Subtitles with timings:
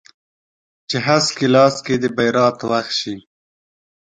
[0.89, 3.15] چې هسک یې لاس کې د بریا توغ شي